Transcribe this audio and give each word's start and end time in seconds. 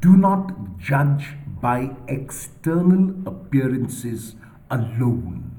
do 0.00 0.16
not 0.16 0.78
judge 0.78 1.36
by 1.60 1.94
external 2.08 3.14
appearances 3.26 4.34
alone. 4.70 5.50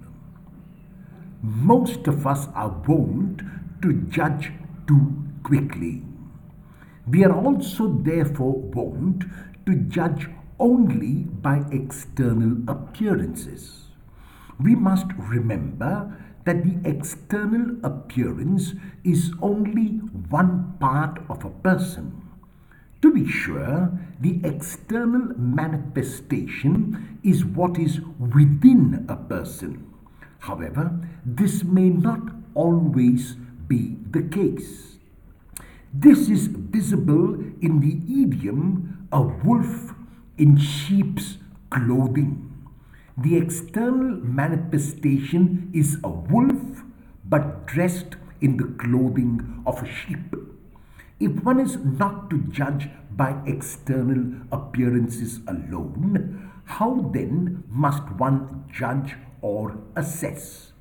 Most 1.44 2.08
of 2.08 2.25
us 2.25 2.48
are 2.56 2.69
wont 2.88 3.42
to 3.83 3.93
judge 4.09 4.51
too 4.88 5.14
quickly. 5.43 6.04
We 7.08 7.24
are 7.24 7.35
also 7.35 7.88
therefore 7.88 8.54
wont 8.54 9.25
to 9.66 9.75
judge 9.75 10.27
only 10.59 11.23
by 11.47 11.63
external 11.71 12.57
appearances. 12.67 13.89
We 14.59 14.75
must 14.75 15.07
remember 15.17 16.17
that 16.45 16.63
the 16.63 16.89
external 16.89 17.77
appearance 17.83 18.73
is 19.03 19.33
only 19.41 19.97
one 20.29 20.77
part 20.79 21.19
of 21.29 21.45
a 21.45 21.49
person. 21.49 22.30
To 23.02 23.11
be 23.11 23.27
sure, 23.27 23.91
the 24.20 24.39
external 24.43 25.33
manifestation 25.36 27.19
is 27.24 27.43
what 27.43 27.79
is 27.79 28.00
within 28.19 29.05
a 29.10 29.15
person. 29.15 29.91
However, 30.39 31.00
this 31.25 31.64
may 31.64 31.89
not 31.89 32.22
always 32.54 33.36
be 33.68 33.98
the 34.12 34.22
case. 34.22 34.98
This 35.94 36.30
is 36.30 36.48
visible 36.48 37.34
in 37.62 37.80
the 37.80 37.98
idiom 38.22 39.08
a 39.12 39.22
wolf 39.22 39.94
in 40.38 40.58
sheep's 40.58 41.38
clothing. 41.70 42.48
The 43.18 43.38
external 43.38 44.18
manifestation 44.24 45.72
is 45.74 45.98
a 46.04 46.10
wolf 46.10 46.84
but 47.26 47.66
dressed 47.66 48.16
in 48.41 48.58
the 48.58 48.74
clothing 48.77 49.63
of 49.66 49.84
a 49.84 49.88
sheep. 49.88 50.36
If 51.22 51.44
one 51.44 51.60
is 51.60 51.78
not 51.78 52.32
to 52.32 52.40
judge 52.50 52.90
by 53.16 53.40
external 53.46 54.42
appearances 54.52 55.40
alone, 55.48 56.52
how 56.66 57.12
then 57.14 57.64
must 57.70 58.02
one 58.13 58.66
judge 58.74 59.13
or 59.40 59.78
assess? 59.96 60.72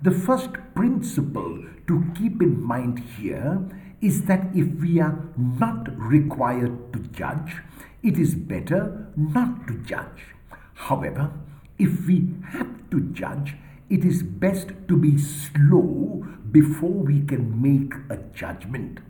The 0.00 0.10
first 0.10 0.48
principle 0.74 1.66
to 1.88 2.06
keep 2.16 2.40
in 2.40 2.62
mind 2.62 3.00
here 3.00 3.68
is 4.00 4.24
that 4.24 4.46
if 4.54 4.80
we 4.80 4.98
are 4.98 5.28
not 5.36 5.90
required 6.00 6.94
to 6.94 7.00
judge, 7.00 7.56
it 8.02 8.16
is 8.16 8.34
better 8.34 9.12
not 9.14 9.68
to 9.68 9.74
judge. 9.84 10.24
However, 10.72 11.34
if 11.78 12.06
we 12.06 12.34
have 12.52 12.88
to 12.92 13.00
judge, 13.12 13.56
it 13.90 14.06
is 14.06 14.22
best 14.22 14.68
to 14.88 14.96
be 14.96 15.18
slow 15.18 16.26
before 16.50 17.04
we 17.10 17.20
can 17.20 17.60
make 17.60 17.92
a 18.08 18.16
judgment. 18.32 19.00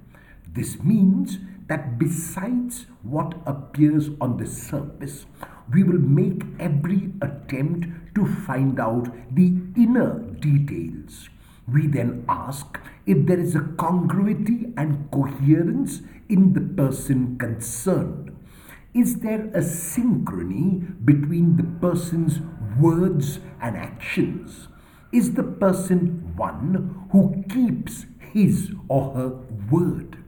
This 0.54 0.82
means 0.82 1.38
that 1.68 1.98
besides 1.98 2.84
what 3.02 3.34
appears 3.46 4.10
on 4.20 4.36
the 4.36 4.46
surface, 4.46 5.24
we 5.72 5.82
will 5.82 5.98
make 5.98 6.42
every 6.58 7.12
attempt 7.22 7.86
to 8.14 8.26
find 8.26 8.78
out 8.78 9.08
the 9.34 9.54
inner 9.76 10.18
details. 10.40 11.30
We 11.66 11.86
then 11.86 12.26
ask 12.28 12.78
if 13.06 13.26
there 13.26 13.38
is 13.38 13.54
a 13.54 13.68
congruity 13.78 14.74
and 14.76 15.10
coherence 15.10 16.02
in 16.28 16.52
the 16.52 16.60
person 16.60 17.38
concerned. 17.38 18.36
Is 18.92 19.20
there 19.20 19.46
a 19.54 19.60
synchrony 19.60 21.02
between 21.06 21.56
the 21.56 21.64
person's 21.80 22.40
words 22.78 23.38
and 23.62 23.76
actions? 23.76 24.68
Is 25.12 25.32
the 25.32 25.44
person 25.44 26.34
one 26.36 27.06
who 27.10 27.42
keeps 27.48 28.04
his 28.18 28.72
or 28.88 29.14
her 29.14 29.28
word? 29.70 30.21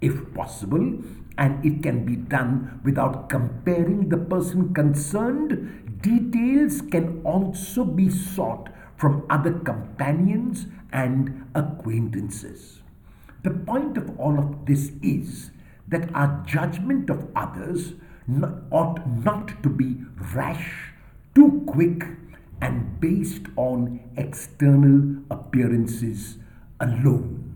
If 0.00 0.32
possible, 0.34 1.02
and 1.36 1.64
it 1.64 1.82
can 1.82 2.04
be 2.04 2.16
done 2.16 2.80
without 2.84 3.28
comparing 3.28 4.08
the 4.08 4.16
person 4.16 4.74
concerned, 4.74 6.00
details 6.02 6.80
can 6.82 7.20
also 7.24 7.84
be 7.84 8.08
sought 8.10 8.68
from 8.96 9.24
other 9.30 9.52
companions 9.52 10.66
and 10.92 11.48
acquaintances. 11.54 12.82
The 13.42 13.50
point 13.50 13.96
of 13.96 14.18
all 14.18 14.38
of 14.38 14.66
this 14.66 14.92
is 15.02 15.50
that 15.86 16.12
our 16.14 16.44
judgment 16.46 17.08
of 17.08 17.28
others 17.34 17.94
ought 18.70 19.06
not 19.24 19.62
to 19.62 19.68
be 19.68 19.96
rash, 20.34 20.92
too 21.34 21.62
quick, 21.66 22.04
and 22.60 23.00
based 23.00 23.46
on 23.56 24.00
external 24.16 25.22
appearances 25.30 26.36
alone. 26.80 27.47